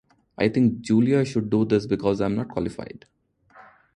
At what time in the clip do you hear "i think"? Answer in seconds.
0.35-0.79